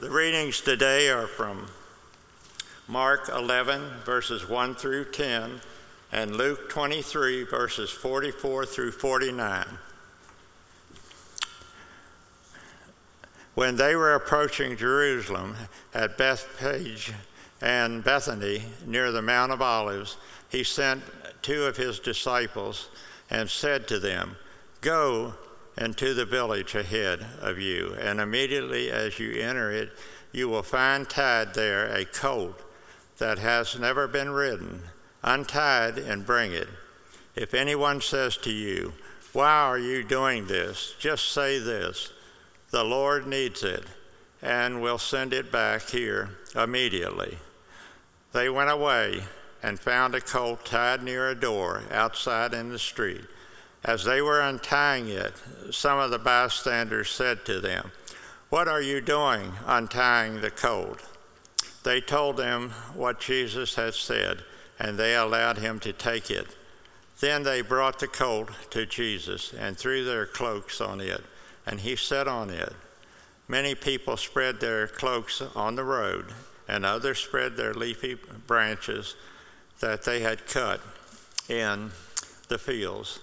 The 0.00 0.10
readings 0.10 0.60
today 0.60 1.08
are 1.08 1.26
from 1.26 1.66
Mark 2.88 3.28
11, 3.28 3.82
verses 4.04 4.48
1 4.48 4.74
through 4.74 5.06
10, 5.06 5.60
and 6.12 6.36
Luke 6.36 6.68
23, 6.68 7.44
verses 7.44 7.90
44 7.90 8.66
through 8.66 8.92
49. 8.92 9.66
When 13.54 13.76
they 13.76 13.96
were 13.96 14.14
approaching 14.14 14.76
Jerusalem 14.76 15.56
at 15.94 16.18
Bethphage 16.18 17.12
and 17.60 18.04
Bethany 18.04 18.62
near 18.84 19.12
the 19.12 19.22
Mount 19.22 19.52
of 19.52 19.62
Olives, 19.62 20.16
he 20.50 20.64
sent 20.64 21.02
two 21.42 21.64
of 21.64 21.76
his 21.76 22.00
disciples 22.00 22.88
and 23.30 23.48
said 23.48 23.88
to 23.88 23.98
them, 23.98 24.36
Go 24.80 25.34
into 25.76 26.14
the 26.14 26.24
village 26.24 26.74
ahead 26.74 27.24
of 27.40 27.58
you, 27.58 27.94
and 28.00 28.20
immediately 28.20 28.90
as 28.90 29.18
you 29.18 29.40
enter 29.40 29.70
it, 29.70 29.90
you 30.32 30.48
will 30.48 30.62
find 30.62 31.08
tied 31.08 31.54
there 31.54 31.86
a 31.94 32.04
colt 32.04 32.60
that 33.18 33.38
has 33.38 33.78
never 33.78 34.08
been 34.08 34.30
ridden. 34.30 34.82
Untied 35.22 35.98
and 35.98 36.26
bring 36.26 36.52
it. 36.52 36.68
If 37.34 37.54
anyone 37.54 38.00
says 38.00 38.36
to 38.38 38.50
you, 38.50 38.92
Why 39.32 39.62
are 39.62 39.78
you 39.78 40.04
doing 40.04 40.46
this? 40.46 40.94
just 40.98 41.32
say 41.32 41.58
this 41.58 42.12
the 42.70 42.84
Lord 42.84 43.28
needs 43.28 43.62
it, 43.62 43.84
and 44.42 44.82
will 44.82 44.98
send 44.98 45.32
it 45.32 45.52
back 45.52 45.88
here 45.88 46.28
immediately. 46.56 47.38
They 48.32 48.48
went 48.48 48.70
away 48.70 49.22
and 49.62 49.78
found 49.78 50.14
a 50.16 50.20
colt 50.20 50.64
tied 50.64 51.02
near 51.02 51.30
a 51.30 51.34
door 51.36 51.82
outside 51.92 52.52
in 52.52 52.70
the 52.70 52.78
street. 52.78 53.24
As 53.84 54.04
they 54.04 54.22
were 54.22 54.40
untying 54.40 55.08
it, 55.08 55.34
some 55.70 55.98
of 55.98 56.10
the 56.10 56.18
bystanders 56.18 57.10
said 57.10 57.44
to 57.46 57.60
them, 57.60 57.92
What 58.48 58.68
are 58.68 58.80
you 58.80 59.00
doing 59.00 59.52
untying 59.66 60.40
the 60.40 60.50
colt? 60.50 61.00
They 61.82 62.00
told 62.00 62.36
them 62.36 62.70
what 62.94 63.20
Jesus 63.20 63.74
had 63.74 63.94
said, 63.94 64.42
and 64.78 64.98
they 64.98 65.16
allowed 65.16 65.58
him 65.58 65.80
to 65.80 65.92
take 65.92 66.30
it. 66.30 66.46
Then 67.20 67.42
they 67.42 67.60
brought 67.60 67.98
the 67.98 68.08
colt 68.08 68.50
to 68.70 68.86
Jesus 68.86 69.52
and 69.52 69.76
threw 69.76 70.04
their 70.04 70.26
cloaks 70.26 70.80
on 70.80 71.00
it 71.00 71.22
and 71.66 71.80
he 71.80 71.96
sat 71.96 72.28
on 72.28 72.50
it. 72.50 72.72
Many 73.48 73.74
people 73.74 74.16
spread 74.16 74.60
their 74.60 74.86
cloaks 74.86 75.42
on 75.54 75.74
the 75.74 75.84
road, 75.84 76.26
and 76.68 76.84
others 76.84 77.18
spread 77.18 77.56
their 77.56 77.74
leafy 77.74 78.14
branches 78.46 79.16
that 79.80 80.02
they 80.02 80.20
had 80.20 80.46
cut 80.46 80.80
in 81.48 81.90
the 82.48 82.58
fields. 82.58 83.18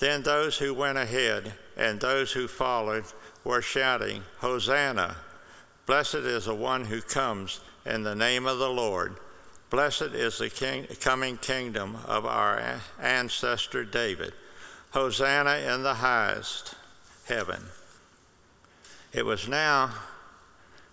Then 0.00 0.22
those 0.22 0.56
who 0.56 0.72
went 0.72 0.96
ahead 0.96 1.52
and 1.76 2.00
those 2.00 2.32
who 2.32 2.48
followed 2.48 3.04
were 3.44 3.60
shouting, 3.60 4.24
Hosanna! 4.38 5.14
Blessed 5.84 6.14
is 6.14 6.46
the 6.46 6.54
one 6.54 6.86
who 6.86 7.02
comes 7.02 7.60
in 7.84 8.02
the 8.02 8.14
name 8.14 8.46
of 8.46 8.58
the 8.58 8.70
Lord. 8.70 9.20
Blessed 9.68 10.14
is 10.16 10.38
the 10.38 10.48
king, 10.48 10.86
coming 11.02 11.36
kingdom 11.36 11.98
of 12.06 12.24
our 12.24 12.80
ancestor 12.98 13.84
David. 13.84 14.32
Hosanna 14.92 15.56
in 15.56 15.82
the 15.82 15.92
highest 15.96 16.74
heaven. 17.26 17.62
It 19.12 19.26
was 19.26 19.48
now 19.48 19.92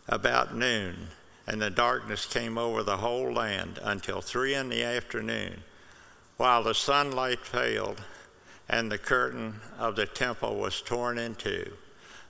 about 0.09 0.53
noon, 0.53 1.11
and 1.47 1.61
the 1.61 1.69
darkness 1.69 2.25
came 2.25 2.57
over 2.57 2.83
the 2.83 2.97
whole 2.97 3.31
land 3.31 3.79
until 3.81 4.19
three 4.19 4.53
in 4.53 4.67
the 4.67 4.83
afternoon, 4.83 5.63
while 6.35 6.61
the 6.61 6.75
sunlight 6.75 7.45
failed 7.45 8.01
and 8.69 8.91
the 8.91 8.97
curtain 8.97 9.59
of 9.77 9.95
the 9.95 10.05
temple 10.05 10.55
was 10.57 10.81
torn 10.81 11.17
in 11.17 11.35
two. 11.35 11.71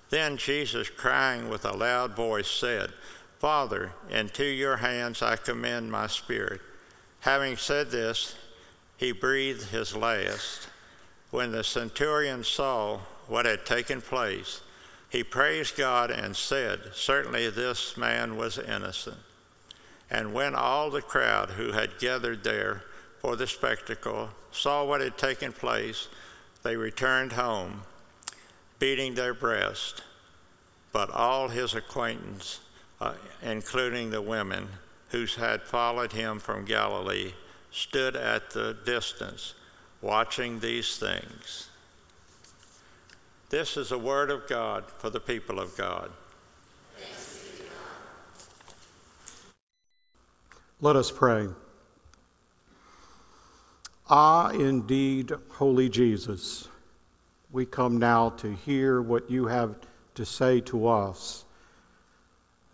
Then 0.10 0.38
Jesus, 0.38 0.90
crying 0.90 1.50
with 1.50 1.66
a 1.66 1.72
loud 1.72 2.16
voice, 2.16 2.50
said, 2.50 2.94
Father, 3.40 3.92
into 4.10 4.44
your 4.44 4.78
hands 4.78 5.22
I 5.22 5.36
commend 5.36 5.92
my 5.92 6.08
spirit. 6.08 6.62
Having 7.20 7.58
said 7.58 7.92
this, 7.92 8.36
he 8.98 9.12
breathed 9.12 9.64
his 9.64 9.96
last. 9.96 10.68
When 11.30 11.52
the 11.52 11.64
centurion 11.64 12.44
saw 12.44 13.00
what 13.28 13.46
had 13.46 13.66
taken 13.66 14.02
place, 14.02 14.62
he 15.10 15.24
praised 15.24 15.76
God 15.76 16.10
and 16.10 16.36
said, 16.36 16.80
Certainly 16.94 17.50
this 17.52 17.98
man 17.98 18.38
was 18.38 18.58
innocent. 18.58 19.18
And 20.10 20.34
when 20.34 20.56
all 20.56 20.90
the 20.90 21.02
crowd 21.02 21.50
who 21.50 21.72
had 21.72 22.00
gathered 22.00 22.44
there 22.44 22.84
for 23.20 23.36
the 23.36 23.48
spectacle 23.48 24.30
saw 24.52 24.86
what 24.86 25.02
had 25.02 25.18
taken 25.18 25.52
place, 25.52 26.08
they 26.68 26.76
returned 26.76 27.32
home, 27.32 27.82
beating 28.78 29.16
their 29.16 29.34
breast. 29.34 30.04
But 30.92 31.10
all 31.10 31.48
his 31.48 31.76
acquaintance, 31.76 32.60
uh, 33.00 33.14
including 33.42 34.10
the 34.10 34.22
women 34.22 34.68
who 35.12 35.26
had 35.38 35.62
followed 35.62 36.12
him 36.12 36.40
from 36.40 36.66
Galilee, 36.66 37.32
stood 37.72 38.18
at 38.18 38.50
the 38.50 38.76
distance 38.86 39.54
watching 40.02 40.60
these 40.60 40.98
things. 40.98 41.70
This 43.50 43.78
is 43.78 43.88
the 43.88 43.98
word 43.98 44.30
of 44.30 44.50
God 44.50 44.84
for 44.98 45.10
the 45.10 45.22
people 45.22 45.62
of 45.62 45.78
God. 45.78 46.12
Let 50.82 50.98
us 50.98 51.12
pray. 51.12 51.48
Ah, 54.10 54.50
indeed, 54.52 55.34
holy 55.52 55.90
Jesus, 55.90 56.68
we 57.52 57.66
come 57.66 57.98
now 57.98 58.30
to 58.30 58.54
hear 58.54 59.02
what 59.02 59.30
you 59.30 59.48
have 59.48 59.76
to 60.16 60.26
say 60.26 60.62
to 60.62 60.88
us 60.88 61.44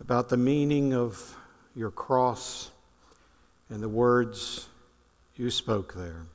about 0.00 0.28
the 0.28 0.36
meaning 0.36 0.94
of 0.94 1.36
your 1.74 1.90
cross 1.90 2.70
and 3.68 3.82
the 3.82 3.88
words 3.88 4.68
you 5.36 5.50
spoke 5.50 5.94
there 5.94 6.26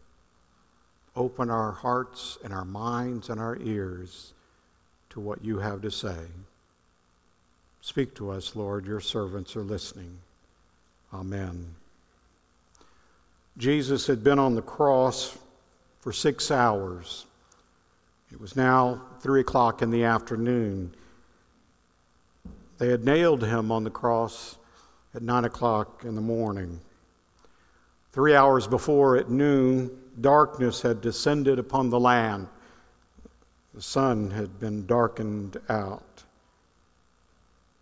open 1.19 1.49
our 1.49 1.71
hearts 1.71 2.37
and 2.43 2.53
our 2.53 2.66
minds 2.66 3.29
and 3.29 3.39
our 3.39 3.57
ears 3.57 4.33
to 5.09 5.19
what 5.19 5.43
you 5.43 5.59
have 5.59 5.81
to 5.81 5.91
say. 5.91 6.17
Speak 7.81 8.16
to 8.16 8.31
us, 8.31 8.55
Lord. 8.55 8.85
Your 8.85 9.01
servants 9.01 9.55
are 9.55 9.63
listening. 9.63 10.17
Amen. 11.13 11.75
Jesus 13.59 14.08
had 14.08 14.24
been 14.24 14.40
on 14.40 14.56
the 14.56 14.62
cross 14.62 15.38
for 16.00 16.14
six 16.14 16.50
hours. 16.50 17.25
It 18.31 18.40
was 18.40 18.56
now 18.56 19.02
three 19.20 19.42
o'clock 19.42 19.81
in 19.81 19.92
the 19.92 20.06
afternoon. 20.06 20.96
They 22.78 22.88
had 22.88 23.03
nailed 23.03 23.44
him 23.44 23.70
on 23.72 23.84
the 23.84 23.90
cross 23.90 24.56
at 25.14 25.22
nine 25.22 25.44
o'clock 25.44 26.06
in 26.06 26.16
the 26.16 26.22
morning. 26.22 26.80
Three 28.14 28.34
hours 28.34 28.66
before 28.66 29.18
at 29.18 29.30
noon, 29.30 29.91
darkness 30.20 30.81
had 30.81 31.02
descended 31.02 31.59
upon 31.59 31.90
the 31.90 32.00
land. 32.00 32.47
The 33.74 33.81
sun 33.81 34.31
had 34.31 34.58
been 34.58 34.86
darkened 34.86 35.58
out. 35.68 36.24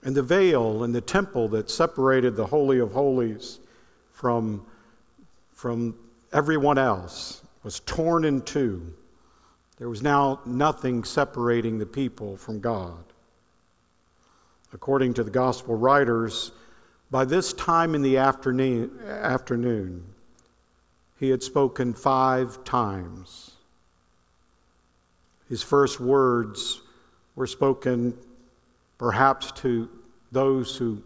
And 0.01 0.15
the 0.15 0.23
veil 0.23 0.83
in 0.83 0.91
the 0.91 1.01
temple 1.01 1.49
that 1.49 1.69
separated 1.69 2.35
the 2.35 2.47
Holy 2.47 2.79
of 2.79 2.93
Holies 2.93 3.59
from, 4.13 4.65
from 5.57 5.95
everyone 6.31 6.77
else 6.77 7.41
was 7.63 7.79
torn 7.79 8.25
in 8.25 8.41
two. 8.43 8.93
There 9.77 9.89
was 9.89 10.03
now 10.03 10.39
nothing 10.45 11.03
separating 11.03 11.79
the 11.79 11.85
people 11.85 12.37
from 12.37 12.59
God. 12.59 13.03
According 14.71 15.15
to 15.15 15.23
the 15.23 15.31
gospel 15.31 15.75
writers, 15.75 16.51
by 17.09 17.25
this 17.25 17.53
time 17.53 17.95
in 17.95 18.03
the 18.03 18.17
afternoon, 18.17 18.99
afternoon 19.03 20.03
he 21.19 21.29
had 21.29 21.41
spoken 21.41 21.95
five 21.95 22.63
times. 22.63 23.51
His 25.49 25.63
first 25.63 25.99
words 25.99 26.79
were 27.35 27.47
spoken 27.47 28.15
perhaps 28.99 29.51
to 29.63 29.89
those 30.31 30.75
who 30.75 31.01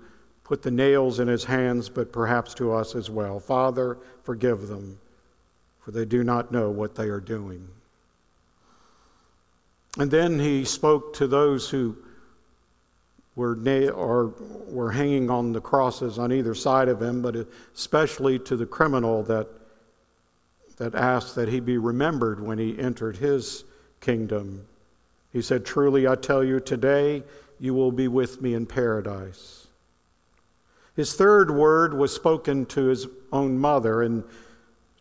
put 0.52 0.64
the 0.64 0.70
nails 0.70 1.22
in 1.22 1.30
his 1.30 1.46
hands, 1.46 1.88
but 1.88 2.12
perhaps 2.12 2.56
to 2.56 2.74
us 2.74 2.94
as 2.94 3.10
well. 3.10 3.40
Father, 3.40 3.98
forgive 4.24 4.68
them, 4.68 5.00
for 5.80 5.92
they 5.92 6.04
do 6.04 6.26
not 6.26 6.52
know 6.52 6.70
what 6.70 6.94
they 6.94 7.08
are 7.08 7.22
doing. 7.22 7.66
And 9.98 10.12
then 10.12 10.40
he 10.40 10.66
spoke 10.66 11.14
to 11.14 11.28
those 11.28 11.70
who 11.70 11.96
were, 13.34 13.56
na- 13.56 13.92
or 13.92 14.34
were 14.68 14.92
hanging 14.92 15.30
on 15.30 15.54
the 15.54 15.62
crosses 15.62 16.20
on 16.20 16.34
either 16.34 16.54
side 16.54 16.90
of 16.90 17.02
him, 17.02 17.22
but 17.22 17.48
especially 17.74 18.38
to 18.40 18.58
the 18.58 18.66
criminal 18.66 19.24
that 19.24 19.48
that 20.80 20.96
asked 20.96 21.36
that 21.36 21.48
he 21.48 21.62
be 21.62 21.78
remembered 21.78 22.46
when 22.46 22.58
he 22.58 22.78
entered 22.78 23.16
his 23.16 23.64
kingdom. 24.02 24.68
He 25.32 25.44
said, 25.44 25.64
Truly 25.64 26.10
I 26.10 26.16
tell 26.16 26.44
you, 26.44 26.60
today 26.60 27.24
you 27.58 27.74
will 27.74 27.94
be 27.94 28.10
with 28.10 28.42
me 28.42 28.54
in 28.54 28.66
paradise. 28.66 29.61
His 30.96 31.14
third 31.14 31.50
word 31.50 31.94
was 31.94 32.14
spoken 32.14 32.66
to 32.68 32.86
his 32.86 33.08
own 33.32 33.58
mother 33.58 34.02
and 34.02 34.24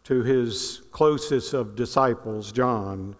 to 0.04 0.22
his 0.22 0.81
closest 0.92 1.52
of 1.52 1.76
disciples, 1.76 2.52
John. 2.52 3.16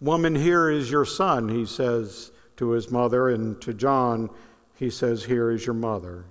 Woman, 0.00 0.34
here 0.34 0.70
is 0.70 0.90
your 0.90 1.04
son, 1.04 1.48
he 1.48 1.66
says 1.66 2.32
to 2.56 2.70
his 2.70 2.90
mother, 2.90 3.28
and 3.28 3.60
to 3.62 3.74
John, 3.74 4.30
he 4.76 4.90
says, 4.90 5.24
Here 5.24 5.50
is 5.50 5.64
your 5.64 5.74
mother. 5.74 6.24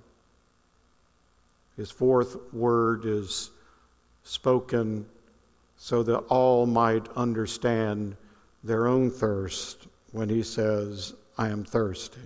His 1.77 1.91
fourth 1.91 2.53
word 2.53 3.05
is 3.05 3.49
spoken 4.23 5.05
so 5.77 6.03
that 6.03 6.19
all 6.29 6.65
might 6.65 7.07
understand 7.15 8.15
their 8.63 8.87
own 8.87 9.11
thirst 9.11 9.87
when 10.11 10.29
he 10.29 10.43
says, 10.43 11.13
I 11.37 11.49
am 11.49 11.63
thirsty. 11.65 12.21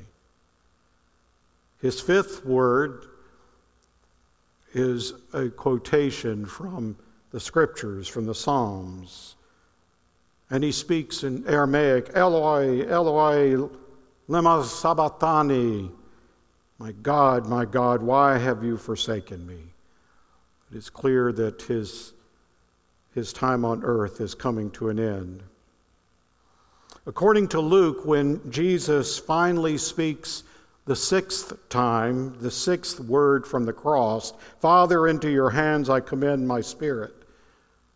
His 1.81 1.99
fifth 2.01 2.45
word 2.45 3.05
is 4.73 5.13
a 5.33 5.49
quotation 5.49 6.45
from 6.45 6.97
the 7.31 7.39
scriptures, 7.39 8.07
from 8.07 8.25
the 8.25 8.35
Psalms. 8.35 9.35
And 10.49 10.63
he 10.63 10.71
speaks 10.71 11.23
in 11.23 11.47
Aramaic, 11.47 12.11
Eloi, 12.13 12.87
Eloi, 12.87 13.69
lema 14.29 14.63
sabachthani. 14.63 15.91
My 16.79 16.91
God, 16.91 17.47
my 17.47 17.65
God, 17.65 18.01
why 18.01 18.37
have 18.37 18.63
you 18.63 18.77
forsaken 18.77 19.45
me? 19.45 19.59
It 20.71 20.77
is 20.77 20.89
clear 20.89 21.31
that 21.31 21.61
his, 21.63 22.13
his 23.15 23.33
time 23.33 23.65
on 23.65 23.83
earth 23.83 24.21
is 24.21 24.35
coming 24.35 24.71
to 24.71 24.89
an 24.89 24.99
end. 24.99 25.43
According 27.05 27.49
to 27.49 27.61
Luke, 27.61 28.05
when 28.05 28.51
Jesus 28.51 29.17
finally 29.17 29.77
speaks 29.77 30.43
the 30.87 30.95
sixth 30.95 31.69
time, 31.69 32.39
the 32.39 32.49
sixth 32.49 32.99
word 32.99 33.45
from 33.45 33.65
the 33.65 33.73
cross, 33.73 34.33
Father, 34.61 35.05
into 35.05 35.29
your 35.29 35.49
hands 35.49 35.89
I 35.89 35.99
commend 35.99 36.47
my 36.47 36.61
spirit, 36.61 37.13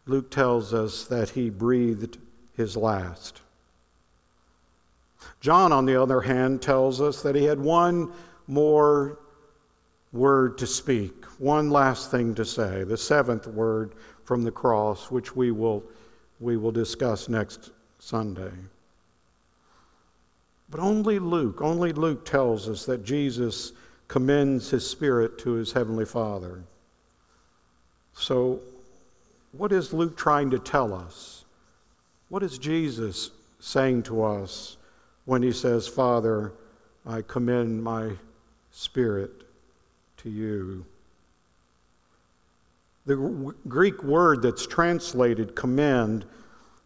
Luke 0.05 0.29
tells 0.29 0.73
us 0.73 1.05
that 1.05 1.29
he 1.29 1.49
breathed 1.49 2.17
his 2.57 2.75
last. 2.75 3.39
John, 5.39 5.71
on 5.71 5.85
the 5.85 6.01
other 6.01 6.19
hand, 6.19 6.61
tells 6.61 6.99
us 6.99 7.23
that 7.23 7.35
he 7.35 7.45
had 7.45 7.59
one 7.59 8.11
more 8.45 9.17
word 10.11 10.57
to 10.57 10.67
speak, 10.67 11.23
one 11.39 11.69
last 11.69 12.11
thing 12.11 12.35
to 12.35 12.45
say, 12.45 12.83
the 12.83 12.97
seventh 12.97 13.47
word 13.47 13.93
from 14.25 14.43
the 14.43 14.51
cross, 14.51 15.09
which 15.09 15.33
we 15.33 15.51
will, 15.51 15.83
we 16.41 16.57
will 16.57 16.71
discuss 16.71 17.29
next 17.29 17.71
Sunday. 17.99 18.51
But 20.71 20.79
only 20.79 21.19
Luke, 21.19 21.61
only 21.61 21.91
Luke 21.91 22.23
tells 22.23 22.69
us 22.69 22.85
that 22.85 23.03
Jesus 23.03 23.73
commends 24.07 24.69
his 24.69 24.89
spirit 24.89 25.39
to 25.39 25.51
his 25.51 25.73
heavenly 25.73 26.05
Father. 26.05 26.63
So, 28.13 28.61
what 29.51 29.73
is 29.73 29.91
Luke 29.91 30.15
trying 30.15 30.51
to 30.51 30.59
tell 30.59 30.93
us? 30.93 31.43
What 32.29 32.41
is 32.41 32.57
Jesus 32.57 33.31
saying 33.59 34.03
to 34.03 34.23
us 34.23 34.77
when 35.25 35.43
he 35.43 35.51
says, 35.51 35.89
Father, 35.89 36.53
I 37.05 37.21
commend 37.21 37.83
my 37.83 38.13
spirit 38.71 39.31
to 40.17 40.29
you? 40.29 40.85
The 43.05 43.53
Greek 43.67 44.03
word 44.03 44.43
that's 44.43 44.65
translated 44.65 45.53
commend 45.53 46.23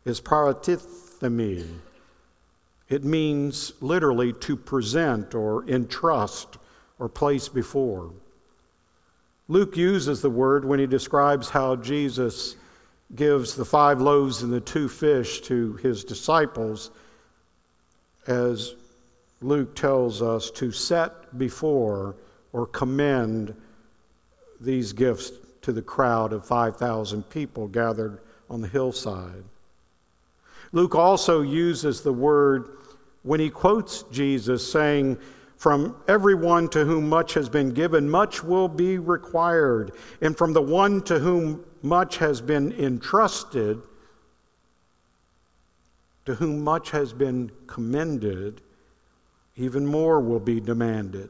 is 0.05 0.21
paratithemi. 0.21 1.67
It 2.87 3.03
means 3.03 3.73
literally 3.81 4.33
to 4.33 4.55
present 4.55 5.33
or 5.33 5.67
entrust 5.67 6.57
or 6.99 7.09
place 7.09 7.49
before. 7.49 8.11
Luke 9.47 9.77
uses 9.77 10.21
the 10.21 10.29
word 10.29 10.65
when 10.65 10.79
he 10.79 10.87
describes 10.87 11.49
how 11.49 11.75
Jesus 11.75 12.55
gives 13.13 13.55
the 13.55 13.65
five 13.65 14.01
loaves 14.01 14.41
and 14.41 14.51
the 14.51 14.59
two 14.59 14.89
fish 14.89 15.41
to 15.41 15.73
his 15.73 16.03
disciples, 16.03 16.89
as 18.27 18.73
Luke 19.41 19.75
tells 19.75 20.21
us 20.21 20.49
to 20.51 20.71
set 20.71 21.37
before 21.37 22.15
or 22.51 22.65
commend 22.65 23.55
these 24.59 24.93
gifts 24.93 25.31
to 25.63 25.71
the 25.71 25.81
crowd 25.81 26.33
of 26.33 26.45
5,000 26.45 27.29
people 27.29 27.67
gathered 27.67 28.19
on 28.49 28.61
the 28.61 28.67
hillside. 28.67 29.43
Luke 30.75 30.93
also 30.93 31.41
uses 31.41 32.01
the 32.01 32.11
word 32.11 32.67
when 33.23 33.39
he 33.39 33.49
quotes 33.49 34.03
Jesus 34.11 34.69
saying, 34.69 35.17
From 35.55 35.95
everyone 36.05 36.67
to 36.69 36.83
whom 36.83 37.07
much 37.07 37.35
has 37.35 37.47
been 37.47 37.71
given, 37.71 38.09
much 38.09 38.43
will 38.43 38.67
be 38.67 38.97
required. 38.97 39.93
And 40.19 40.37
from 40.37 40.51
the 40.51 40.61
one 40.61 41.01
to 41.03 41.17
whom 41.17 41.63
much 41.81 42.17
has 42.17 42.41
been 42.41 42.73
entrusted, 42.73 43.81
to 46.25 46.35
whom 46.35 46.65
much 46.65 46.91
has 46.91 47.13
been 47.13 47.51
commended, 47.67 48.59
even 49.55 49.85
more 49.85 50.19
will 50.19 50.41
be 50.41 50.59
demanded. 50.59 51.29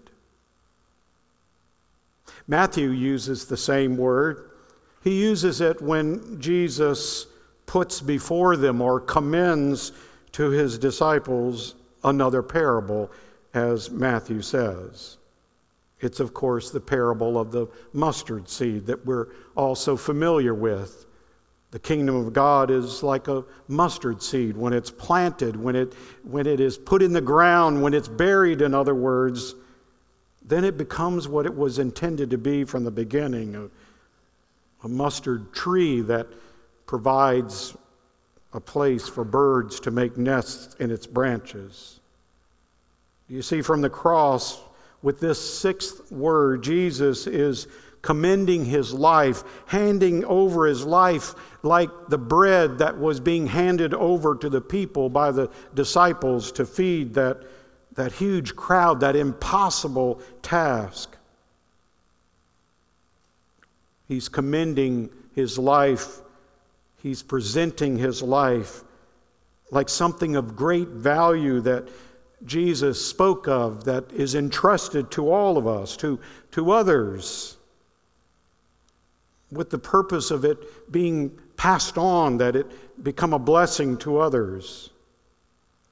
Matthew 2.48 2.90
uses 2.90 3.46
the 3.46 3.58
same 3.58 3.96
word. 3.96 4.50
He 5.04 5.22
uses 5.22 5.62
it 5.62 5.84
when 5.84 6.42
Jesus 6.42 7.28
puts 7.66 8.02
before 8.02 8.58
them 8.58 8.82
or 8.82 9.00
commends 9.00 9.92
to 10.34 10.50
his 10.50 10.78
disciples 10.78 11.74
another 12.04 12.44
parable, 12.44 13.12
as 13.54 13.90
Matthew 13.90 14.42
says. 14.42 15.18
It's, 16.00 16.20
of 16.20 16.34
course, 16.34 16.72
the 16.72 16.80
parable 16.80 17.40
of 17.40 17.52
the 17.52 17.68
mustard 17.94 18.50
seed 18.50 18.88
that 18.88 19.06
we're 19.06 19.28
also 19.56 19.96
familiar 19.96 20.54
with. 20.54 21.06
The 21.72 21.80
kingdom 21.80 22.16
of 22.16 22.34
God 22.34 22.70
is 22.70 23.02
like 23.02 23.28
a 23.28 23.44
mustard 23.68 24.22
seed 24.22 24.56
when 24.56 24.74
it's 24.74 24.92
planted, 24.92 25.56
when 25.56 25.76
it, 25.76 25.94
when 26.24 26.48
it 26.48 26.60
is 26.60 26.78
put 26.78 27.02
in 27.02 27.14
the 27.14 27.22
ground, 27.22 27.82
when 27.82 27.94
it's 27.94 28.08
buried, 28.08 28.62
in 28.62 28.74
other 28.74 28.96
words, 28.96 29.56
then 30.46 30.64
it 30.64 30.78
becomes 30.78 31.28
what 31.28 31.46
it 31.46 31.56
was 31.56 31.80
intended 31.80 32.32
to 32.32 32.38
be 32.38 32.66
from 32.66 32.84
the 32.84 32.92
beginning 32.92 33.56
a, 33.56 33.70
a 34.86 34.88
mustard 34.88 35.54
tree 35.54 36.02
that 36.02 36.28
provides 36.86 37.76
a 38.54 38.60
place 38.60 39.08
for 39.08 39.24
birds 39.24 39.82
to 39.82 39.92
make 39.92 40.18
nests 40.18 40.76
in 40.76 40.92
its 40.92 41.08
branches. 41.08 42.00
You 43.28 43.42
see, 43.42 43.62
from 43.62 43.82
the 43.82 43.90
cross, 43.90 44.60
with 45.02 45.20
this 45.20 45.60
sixth 45.60 46.12
word, 46.12 46.64
Jesus 46.64 47.28
is 47.28 47.68
commending 48.02 48.66
his 48.66 48.94
life, 48.94 49.44
handing 49.66 50.26
over 50.26 50.68
his 50.68 50.86
life 50.86 51.34
like 51.64 51.90
the 52.08 52.20
bread 52.20 52.78
that 52.78 53.00
was 53.00 53.20
being 53.20 53.48
handed 53.48 53.94
over 53.94 54.36
to 54.36 54.50
the 54.50 54.62
people 54.62 55.10
by 55.10 55.32
the 55.32 55.50
disciples 55.74 56.52
to 56.54 56.66
feed 56.66 57.16
that, 57.16 57.42
that 57.96 58.12
huge 58.12 58.56
crowd, 58.56 59.00
that 59.00 59.16
impossible 59.16 60.22
task. 60.44 61.16
He's 64.08 64.30
commending 64.30 65.10
his 65.34 65.58
life 65.58 66.22
He's 67.06 67.22
presenting 67.22 68.00
his 68.00 68.24
life 68.24 68.84
like 69.70 69.90
something 69.90 70.38
of 70.38 70.56
great 70.56 70.88
value 70.88 71.62
that 71.62 71.88
Jesus 72.44 73.06
spoke 73.06 73.48
of 73.48 73.84
that 73.84 74.12
is 74.12 74.34
entrusted 74.34 75.12
to 75.12 75.32
all 75.32 75.60
of 75.60 75.68
us, 75.68 75.98
to, 75.98 76.20
to 76.54 76.72
others, 76.72 77.56
with 79.52 79.70
the 79.70 79.78
purpose 79.78 80.32
of 80.32 80.46
it 80.46 80.92
being 80.92 81.38
passed 81.56 82.00
on, 82.00 82.40
that 82.40 82.56
it 82.56 82.66
become 83.04 83.34
a 83.34 83.40
blessing 83.54 83.98
to 83.98 84.18
others. 84.18 84.90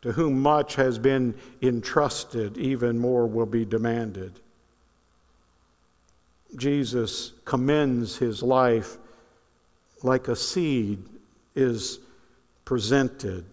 To 0.02 0.12
whom 0.12 0.42
much 0.42 0.78
has 0.78 0.98
been 0.98 1.36
entrusted, 1.62 2.58
even 2.58 2.98
more 2.98 3.28
will 3.28 3.46
be 3.46 3.66
demanded. 3.66 4.34
Jesus 6.56 7.32
commends 7.46 8.18
his 8.18 8.42
life 8.42 8.98
like 10.04 10.28
a 10.28 10.36
seed 10.36 11.00
is 11.56 11.98
presented 12.66 13.46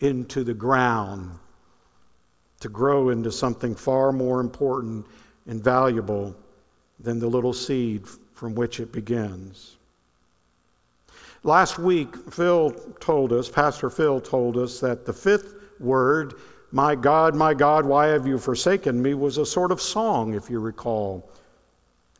into 0.00 0.44
the 0.44 0.54
ground 0.54 1.38
to 2.60 2.68
grow 2.68 3.10
into 3.10 3.32
something 3.32 3.74
far 3.74 4.12
more 4.12 4.40
important 4.40 5.06
and 5.46 5.62
valuable 5.62 6.34
than 7.00 7.18
the 7.18 7.26
little 7.26 7.52
seed 7.52 8.04
from 8.34 8.54
which 8.54 8.80
it 8.80 8.92
begins. 8.92 9.76
Last 11.42 11.78
week, 11.78 12.14
Phil 12.32 12.70
told 13.00 13.32
us, 13.32 13.48
Pastor 13.48 13.88
Phil 13.88 14.20
told 14.20 14.58
us, 14.58 14.80
that 14.80 15.06
the 15.06 15.14
fifth 15.14 15.54
word, 15.78 16.34
My 16.70 16.94
God, 16.94 17.34
my 17.34 17.54
God, 17.54 17.86
why 17.86 18.08
have 18.08 18.26
you 18.26 18.38
forsaken 18.38 19.00
me, 19.00 19.14
was 19.14 19.38
a 19.38 19.46
sort 19.46 19.72
of 19.72 19.80
song, 19.80 20.34
if 20.34 20.50
you 20.50 20.60
recall. 20.60 21.30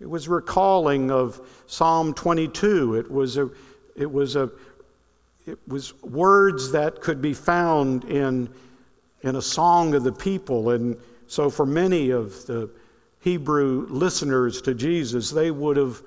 It 0.00 0.08
was 0.08 0.28
recalling 0.28 1.10
of 1.10 1.40
Psalm 1.66 2.14
22. 2.14 2.96
It 2.96 3.10
was 3.10 3.36
a, 3.36 3.50
it 3.94 4.10
was 4.10 4.34
a, 4.34 4.50
it 5.46 5.58
was 5.68 5.92
words 6.02 6.72
that 6.72 7.02
could 7.02 7.20
be 7.20 7.34
found 7.34 8.04
in, 8.04 8.48
in 9.20 9.36
a 9.36 9.42
song 9.42 9.94
of 9.94 10.02
the 10.02 10.12
people. 10.12 10.70
And 10.70 10.96
so 11.26 11.50
for 11.50 11.66
many 11.66 12.10
of 12.10 12.46
the 12.46 12.70
Hebrew 13.20 13.86
listeners 13.90 14.62
to 14.62 14.74
Jesus, 14.74 15.30
they 15.30 15.50
would 15.50 15.76
have, 15.76 16.00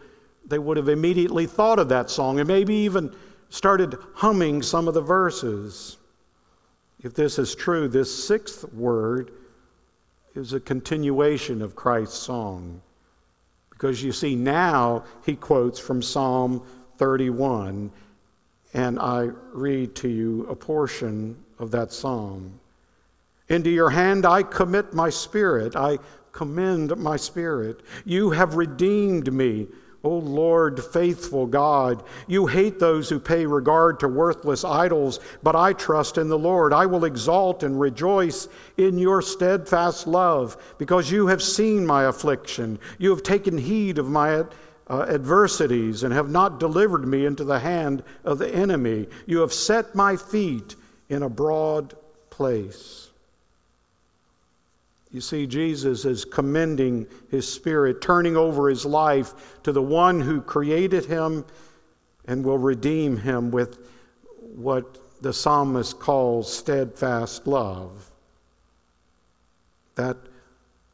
they 0.48 0.58
would 0.58 0.78
have 0.78 0.90
immediately 0.90 1.46
thought 1.46 1.78
of 1.78 1.90
that 1.90 2.10
song 2.10 2.40
and 2.40 2.48
maybe 2.48 2.76
even 2.76 3.16
started 3.50 3.96
humming 4.16 4.64
some 4.64 4.88
of 4.88 4.96
the 4.96 5.02
verses. 5.02 5.98
If 7.04 7.14
this 7.14 7.38
is 7.38 7.54
true, 7.54 7.88
this 7.88 8.26
sixth 8.26 8.74
word 8.74 9.32
is 10.34 10.54
a 10.54 10.60
continuation 10.60 11.62
of 11.62 11.76
Christ's 11.76 12.18
song. 12.18 12.82
Because 13.84 14.02
you 14.02 14.14
see, 14.14 14.38
now 14.38 15.04
he 15.26 15.36
quotes 15.36 15.78
from 15.78 16.02
Psalm 16.02 16.64
31, 17.00 17.92
and 18.74 18.98
I 18.98 19.24
read 19.52 19.96
to 19.96 20.08
you 20.08 20.48
a 20.50 20.56
portion 20.56 21.44
of 21.60 21.72
that 21.72 21.92
psalm. 21.92 22.62
Into 23.50 23.70
your 23.70 23.90
hand 23.90 24.26
I 24.26 24.44
commit 24.44 24.94
my 24.94 25.10
spirit. 25.10 25.76
I 25.76 26.00
commend 26.32 26.96
my 26.96 27.18
spirit. 27.18 27.82
You 28.06 28.30
have 28.30 28.56
redeemed 28.56 29.34
me 29.34 29.68
O 30.06 30.18
Lord, 30.18 30.84
faithful 30.84 31.48
God, 31.48 32.04
you 32.28 32.46
hate 32.46 32.78
those 32.78 33.08
who 33.08 33.20
pay 33.20 33.46
regard 33.46 34.02
to 34.02 34.10
worthless 34.10 34.66
idols, 34.66 35.22
but 35.42 35.56
I 35.56 35.72
trust 35.72 36.18
in 36.18 36.28
the 36.28 36.38
Lord. 36.38 36.74
I 36.74 36.88
will 36.88 37.06
exalt 37.06 37.64
and 37.64 37.80
rejoice 37.80 38.50
in 38.76 38.98
your 38.98 39.22
steadfast 39.22 40.06
love, 40.06 40.58
because 40.78 41.10
you 41.10 41.28
have 41.28 41.42
seen 41.42 41.86
my 41.86 42.04
affliction. 42.04 42.80
You 42.98 43.12
have 43.12 43.24
taken 43.24 43.58
heed 43.58 43.98
of 43.98 44.10
my 44.10 44.44
uh, 44.90 45.06
adversities 45.08 46.04
and 46.04 46.14
have 46.14 46.30
not 46.30 46.60
delivered 46.60 47.08
me 47.08 47.26
into 47.26 47.46
the 47.46 47.60
hand 47.60 48.04
of 48.26 48.40
the 48.40 48.54
enemy. 48.54 49.08
You 49.26 49.40
have 49.40 49.54
set 49.54 49.96
my 49.96 50.18
feet 50.18 50.76
in 51.08 51.24
a 51.24 51.30
broad 51.30 51.96
place. 52.30 53.10
You 55.14 55.22
see, 55.22 55.46
Jesus 55.46 56.06
is 56.06 56.26
commending 56.26 57.06
his 57.30 57.48
spirit, 57.48 58.02
turning 58.02 58.36
over 58.36 58.68
his 58.68 58.84
life 58.84 59.62
to 59.62 59.72
the 59.72 59.82
one 59.82 60.20
who 60.20 60.42
created 60.42 61.06
him 61.06 61.46
and 62.26 62.44
will 62.44 62.58
redeem 62.58 63.18
him 63.18 63.52
with 63.52 63.78
what 64.56 64.98
the 65.22 65.32
psalmist 65.32 66.00
calls 66.00 66.52
steadfast 66.52 67.46
love. 67.46 67.92
That 69.94 70.18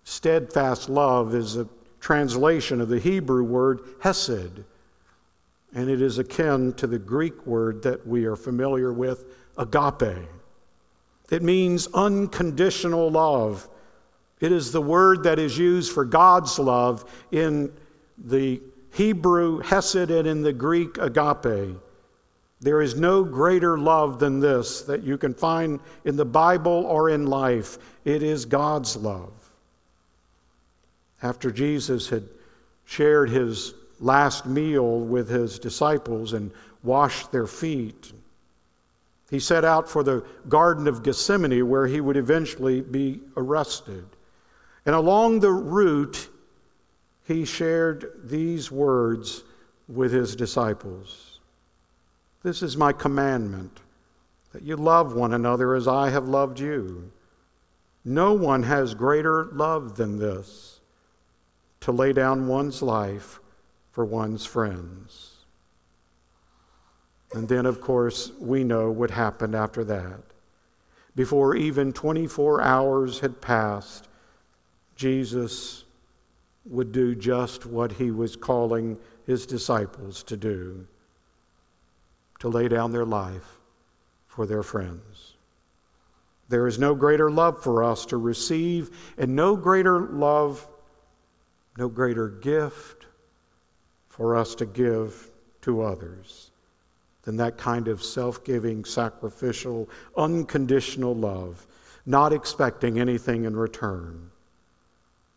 steadfast 0.04 0.90
love 0.90 1.34
is 1.34 1.56
a 1.56 1.70
translation 2.02 2.82
of 2.82 2.90
the 2.90 3.00
Hebrew 3.00 3.44
word 3.46 3.80
hesed, 4.02 4.66
and 5.74 5.90
it 5.90 6.02
is 6.02 6.18
akin 6.18 6.74
to 6.74 6.88
the 6.88 7.00
Greek 7.00 7.46
word 7.48 7.84
that 7.84 8.06
we 8.06 8.26
are 8.26 8.36
familiar 8.36 8.92
with, 8.92 9.24
agape. 9.58 10.28
It 11.32 11.42
means 11.42 11.88
unconditional 11.94 13.12
love 13.12 13.66
it 14.40 14.52
is 14.52 14.72
the 14.72 14.82
word 14.82 15.24
that 15.24 15.40
is 15.40 15.58
used 15.58 15.92
for 15.92 16.06
God's 16.06 16.58
love 16.60 17.04
in 17.32 17.74
the 18.18 18.62
Hebrew 18.94 19.60
hesed 19.60 20.12
and 20.12 20.28
in 20.28 20.42
the 20.42 20.54
Greek 20.54 20.98
agape. 20.98 21.78
There 22.62 22.82
is 22.82 22.96
no 22.96 23.24
greater 23.24 23.78
love 23.78 24.20
than 24.20 24.40
this 24.40 24.82
that 24.84 25.04
you 25.04 25.18
can 25.18 25.34
find 25.34 25.80
in 26.04 26.16
the 26.16 26.26
Bible 26.26 26.86
or 26.86 27.10
in 27.10 27.26
life. 27.26 27.78
It 28.04 28.24
is 28.24 28.46
God's 28.46 28.98
love. 28.98 29.32
After 31.22 31.52
Jesus 31.52 32.10
had 32.10 32.24
shared 32.86 33.30
his 33.30 33.74
last 34.00 34.46
meal 34.46 35.00
with 35.00 35.30
his 35.30 35.60
disciples 35.60 36.34
and 36.34 36.52
washed 36.84 37.32
their 37.32 37.48
feet, 37.48 38.12
he 39.30 39.40
set 39.40 39.64
out 39.64 39.90
for 39.90 40.04
the 40.04 40.26
Garden 40.48 40.88
of 40.88 41.04
Gethsemane 41.04 41.68
where 41.68 41.86
he 41.86 42.02
would 42.02 42.18
eventually 42.18 42.82
be 42.82 43.22
arrested. 43.38 44.06
And 44.86 44.96
along 44.96 45.40
the 45.40 45.52
route, 45.52 46.30
he 47.26 47.46
shared 47.46 48.12
these 48.24 48.72
words 48.72 49.44
with 49.88 50.12
his 50.12 50.36
disciples 50.36 51.40
This 52.44 52.64
is 52.64 52.78
my 52.78 52.94
commandment, 52.94 53.78
that 54.54 54.64
you 54.64 54.76
love 54.78 55.14
one 55.14 55.34
another 55.34 55.76
as 55.76 55.88
I 55.88 56.10
have 56.10 56.28
loved 56.28 56.60
you. 56.60 57.12
No 58.06 58.34
one 58.34 58.64
has 58.64 58.94
greater 58.94 59.46
love 59.46 59.96
than 59.96 60.18
this 60.18 60.80
to 61.82 61.92
lay 61.92 62.14
down 62.14 62.48
one's 62.48 62.82
life 62.82 63.40
for 63.92 64.06
one's 64.06 64.46
friends. 64.46 65.36
And 67.34 67.48
then, 67.48 67.66
of 67.66 67.82
course, 67.82 68.32
we 68.40 68.64
know 68.64 68.90
what 68.90 69.12
happened 69.12 69.54
after 69.54 69.84
that. 69.86 70.22
Before 71.16 71.56
even 71.56 71.94
24 71.94 72.62
hours 72.62 73.20
had 73.20 73.42
passed, 73.42 74.08
Jesus 75.00 75.86
would 76.66 76.92
do 76.92 77.16
just 77.16 77.66
what 77.66 77.94
he 77.94 78.12
was 78.12 78.36
calling 78.36 78.98
his 79.26 79.46
disciples 79.46 80.24
to 80.24 80.36
do 80.36 80.88
to 82.40 82.50
lay 82.50 82.68
down 82.68 82.92
their 82.92 83.06
life 83.06 83.50
for 84.28 84.46
their 84.46 84.62
friends. 84.62 85.36
There 86.50 86.68
is 86.68 86.78
no 86.78 86.96
greater 86.96 87.32
love 87.32 87.64
for 87.64 87.86
us 87.86 88.08
to 88.08 88.18
receive, 88.18 88.90
and 89.18 89.38
no 89.38 89.56
greater 89.56 90.02
love, 90.02 90.68
no 91.78 91.88
greater 91.88 92.28
gift 92.28 93.06
for 94.10 94.36
us 94.36 94.56
to 94.56 94.66
give 94.66 95.32
to 95.62 95.84
others 95.84 96.52
than 97.22 97.38
that 97.38 97.58
kind 97.58 97.88
of 97.88 98.04
self 98.04 98.44
giving, 98.44 98.84
sacrificial, 98.84 99.88
unconditional 100.18 101.16
love, 101.16 101.66
not 102.06 102.34
expecting 102.34 103.00
anything 103.00 103.46
in 103.46 103.56
return. 103.56 104.30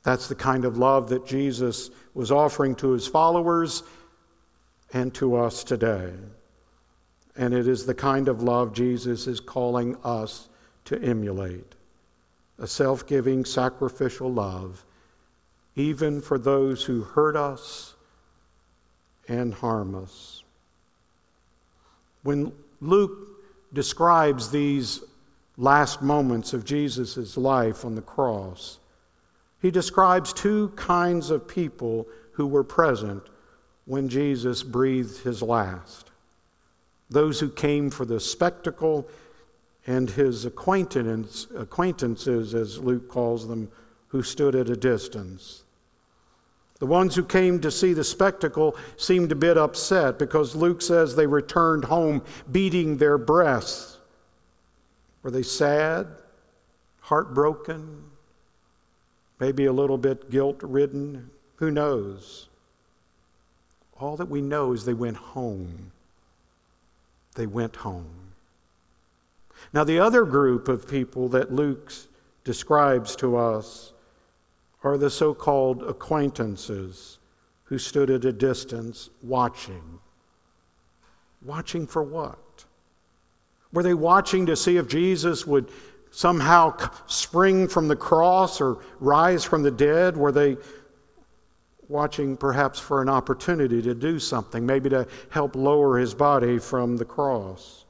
That's 0.02 0.28
the 0.28 0.34
kind 0.34 0.64
of 0.64 0.78
love 0.78 1.10
that 1.10 1.26
Jesus 1.26 1.90
was 2.14 2.32
offering 2.32 2.74
to 2.76 2.90
his 2.90 3.06
followers 3.06 3.82
and 4.92 5.14
to 5.14 5.36
us 5.36 5.64
today. 5.64 6.12
And 7.36 7.54
it 7.54 7.68
is 7.68 7.86
the 7.86 7.94
kind 7.94 8.28
of 8.28 8.42
love 8.42 8.74
Jesus 8.74 9.26
is 9.26 9.40
calling 9.40 9.96
us 10.04 10.48
to 10.86 11.00
emulate 11.00 11.74
a 12.58 12.66
self 12.66 13.06
giving, 13.06 13.44
sacrificial 13.44 14.32
love, 14.32 14.84
even 15.74 16.20
for 16.20 16.38
those 16.38 16.84
who 16.84 17.02
hurt 17.02 17.36
us 17.36 17.94
and 19.28 19.54
harm 19.54 19.94
us. 19.94 20.42
When 22.22 22.52
Luke 22.80 23.16
describes 23.72 24.50
these 24.50 25.00
last 25.56 26.02
moments 26.02 26.52
of 26.52 26.64
Jesus' 26.64 27.36
life 27.36 27.84
on 27.84 27.94
the 27.94 28.02
cross, 28.02 28.78
he 29.62 29.70
describes 29.70 30.32
two 30.32 30.68
kinds 30.70 31.30
of 31.30 31.48
people 31.48 32.08
who 32.32 32.46
were 32.46 32.64
present 32.64 33.22
when 33.86 34.08
Jesus 34.08 34.62
breathed 34.62 35.18
his 35.22 35.40
last 35.40 36.10
those 37.12 37.38
who 37.38 37.50
came 37.50 37.90
for 37.90 38.06
the 38.06 38.18
spectacle 38.18 39.06
and 39.86 40.08
his 40.08 40.46
acquaintance, 40.46 41.46
acquaintances, 41.54 42.54
as 42.54 42.78
Luke 42.78 43.08
calls 43.08 43.46
them, 43.46 43.70
who 44.08 44.22
stood 44.22 44.54
at 44.54 44.70
a 44.70 44.76
distance. 44.76 45.62
The 46.78 46.86
ones 46.86 47.14
who 47.14 47.24
came 47.24 47.60
to 47.60 47.70
see 47.70 47.92
the 47.92 48.02
spectacle 48.02 48.76
seemed 48.96 49.30
a 49.30 49.36
bit 49.36 49.58
upset 49.58 50.18
because 50.18 50.56
Luke 50.56 50.82
says 50.82 51.14
they 51.14 51.26
returned 51.26 51.84
home 51.84 52.22
beating 52.50 52.96
their 52.96 53.18
breasts. 53.18 53.96
Were 55.22 55.30
they 55.30 55.42
sad, 55.42 56.08
heartbroken, 57.00 58.04
maybe 59.42 59.64
a 59.64 59.72
little 59.72 59.98
bit 59.98 60.30
guilt 60.30 60.60
ridden. 60.62 61.28
Who 61.56 61.68
knows? 61.68 62.48
All 63.98 64.18
that 64.18 64.30
we 64.30 64.40
know 64.40 64.72
is 64.72 64.84
they 64.84 64.94
went 64.94 65.16
home. 65.16 65.90
They 67.34 67.48
went 67.48 67.74
home. 67.74 68.34
Now, 69.72 69.82
the 69.82 69.98
other 69.98 70.24
group 70.24 70.68
of 70.68 70.86
people 70.86 71.30
that 71.30 71.52
Luke 71.52 71.92
describes 72.44 73.16
to 73.16 73.36
us 73.36 73.92
are 74.84 74.96
the 74.96 75.10
so 75.10 75.34
called 75.34 75.82
acquaintances 75.82 77.18
who 77.64 77.78
stood 77.78 78.10
at 78.10 78.24
a 78.24 78.32
distance 78.32 79.10
watching. 79.24 79.98
Watching 81.44 81.88
for 81.88 82.04
what? 82.04 82.38
Were 83.72 83.82
they 83.82 83.94
watching 83.94 84.46
to 84.46 84.54
see 84.54 84.76
if 84.76 84.86
Jesus 84.86 85.44
would 85.44 85.68
somehow 86.12 86.76
spring 87.06 87.68
from 87.68 87.88
the 87.88 87.96
cross 87.96 88.60
or 88.60 88.78
rise 89.00 89.44
from 89.44 89.62
the 89.62 89.70
dead? 89.70 90.16
Were 90.16 90.32
they 90.32 90.58
watching 91.88 92.36
perhaps 92.36 92.78
for 92.78 93.02
an 93.02 93.08
opportunity 93.08 93.82
to 93.82 93.94
do 93.94 94.18
something, 94.18 94.64
maybe 94.64 94.90
to 94.90 95.08
help 95.30 95.56
lower 95.56 95.98
his 95.98 96.14
body 96.14 96.58
from 96.58 96.96
the 96.96 97.04
cross? 97.04 97.84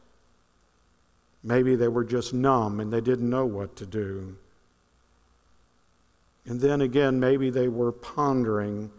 Maybe 1.45 1.75
they 1.75 1.89
were 1.89 2.05
just 2.05 2.33
numb 2.33 2.81
and 2.81 2.93
they 2.93 3.01
didn't 3.01 3.29
know 3.29 3.47
what 3.47 3.77
to 3.77 3.87
do. 3.87 4.37
And 6.47 6.61
then 6.61 6.81
again, 6.81 7.21
maybe 7.21 7.51
they 7.51 7.69
were 7.69 7.93
pondering 7.93 8.91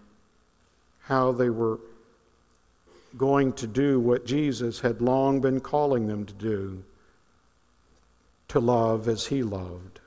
how 1.02 1.32
they 1.32 1.50
were 1.50 1.80
going 3.18 3.54
to 3.54 3.68
do 3.68 4.00
what 4.00 4.26
Jesus 4.26 4.80
had 4.80 5.02
long 5.02 5.40
been 5.42 5.60
calling 5.60 6.08
them 6.08 6.26
to 6.26 6.34
do 6.34 6.84
to 8.54 8.60
love 8.60 9.08
as 9.08 9.26
he 9.26 9.44
loved. 9.44 10.00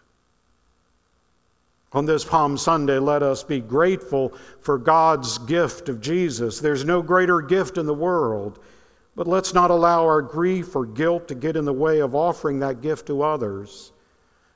On 1.92 2.06
this 2.06 2.24
Palm 2.24 2.58
Sunday, 2.58 2.98
let 2.98 3.22
us 3.22 3.42
be 3.42 3.60
grateful 3.60 4.34
for 4.60 4.78
God's 4.78 5.38
gift 5.38 5.88
of 5.88 6.00
Jesus. 6.00 6.60
There's 6.60 6.84
no 6.84 7.02
greater 7.02 7.40
gift 7.40 7.78
in 7.78 7.86
the 7.86 7.94
world, 7.94 8.58
but 9.14 9.26
let's 9.26 9.54
not 9.54 9.70
allow 9.70 10.04
our 10.04 10.22
grief 10.22 10.76
or 10.76 10.86
guilt 10.86 11.28
to 11.28 11.34
get 11.34 11.56
in 11.56 11.64
the 11.64 11.72
way 11.72 12.00
of 12.00 12.14
offering 12.14 12.60
that 12.60 12.82
gift 12.82 13.06
to 13.06 13.22
others. 13.22 13.90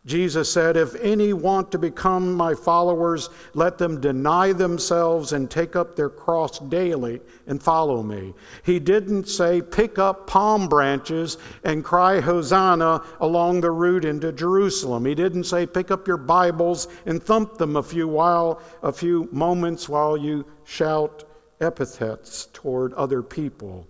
Jesus 0.06 0.50
said, 0.50 0.78
If 0.78 0.94
any 0.94 1.34
want 1.34 1.72
to 1.72 1.78
become 1.78 2.32
my 2.32 2.54
followers, 2.54 3.28
let 3.52 3.76
them 3.76 4.00
deny 4.00 4.52
themselves 4.52 5.34
and 5.34 5.50
take 5.50 5.76
up 5.76 5.94
their 5.94 6.08
cross 6.08 6.58
daily 6.58 7.20
and 7.46 7.62
follow 7.62 8.02
me. 8.02 8.32
He 8.64 8.78
didn't 8.78 9.28
say, 9.28 9.60
Pick 9.60 9.98
up 9.98 10.26
palm 10.26 10.68
branches 10.68 11.36
and 11.62 11.84
cry 11.84 12.20
Hosanna 12.20 13.02
along 13.20 13.60
the 13.60 13.70
route 13.70 14.06
into 14.06 14.32
Jerusalem. 14.32 15.04
He 15.04 15.14
didn't 15.14 15.44
say, 15.44 15.66
Pick 15.66 15.90
up 15.90 16.08
your 16.08 16.16
Bibles 16.16 16.88
and 17.04 17.22
thump 17.22 17.58
them 17.58 17.76
a 17.76 17.82
few 17.82 18.08
while, 18.08 18.62
a 18.82 18.92
few 18.92 19.28
moments 19.30 19.86
while 19.86 20.16
you 20.16 20.46
shout 20.64 21.24
epithets 21.60 22.46
toward 22.54 22.94
other 22.94 23.22
people. 23.22 23.86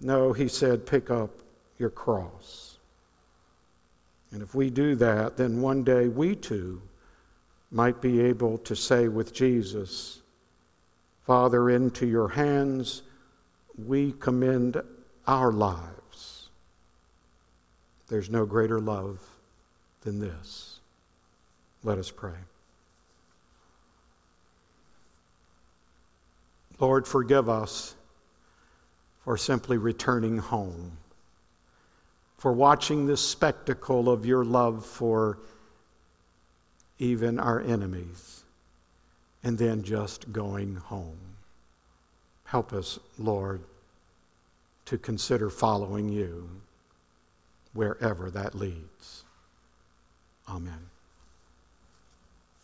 No, 0.00 0.32
he 0.32 0.48
said, 0.48 0.86
Pick 0.86 1.10
up 1.10 1.30
your 1.78 1.90
cross. 1.90 2.65
And 4.32 4.42
if 4.42 4.54
we 4.54 4.70
do 4.70 4.96
that, 4.96 5.36
then 5.36 5.60
one 5.60 5.84
day 5.84 6.08
we 6.08 6.34
too 6.34 6.82
might 7.70 8.00
be 8.00 8.22
able 8.22 8.58
to 8.58 8.76
say 8.76 9.08
with 9.08 9.32
Jesus, 9.32 10.20
Father, 11.26 11.70
into 11.70 12.06
your 12.06 12.28
hands 12.28 13.02
we 13.76 14.12
commend 14.12 14.80
our 15.26 15.52
lives. 15.52 16.48
There's 18.08 18.30
no 18.30 18.46
greater 18.46 18.80
love 18.80 19.20
than 20.02 20.20
this. 20.20 20.78
Let 21.82 21.98
us 21.98 22.10
pray. 22.10 22.38
Lord, 26.78 27.06
forgive 27.06 27.48
us 27.48 27.94
for 29.24 29.36
simply 29.36 29.76
returning 29.76 30.38
home 30.38 30.92
for 32.38 32.52
watching 32.52 33.06
this 33.06 33.20
spectacle 33.20 34.10
of 34.10 34.26
your 34.26 34.44
love 34.44 34.84
for 34.84 35.38
even 36.98 37.38
our 37.38 37.60
enemies, 37.60 38.42
and 39.42 39.58
then 39.58 39.82
just 39.82 40.32
going 40.32 40.76
home. 40.76 41.18
Help 42.44 42.72
us, 42.72 42.98
Lord, 43.18 43.62
to 44.86 44.98
consider 44.98 45.50
following 45.50 46.08
you 46.08 46.48
wherever 47.74 48.30
that 48.30 48.54
leads. 48.54 49.24
Amen. 50.48 50.95